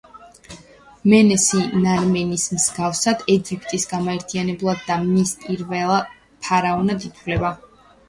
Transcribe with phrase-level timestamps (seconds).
[1.13, 7.59] მენესი ნარმერის მსგავსად ეგვიპტის გამაერთიანებლად და მის პირველ ფარაონად ითვლება.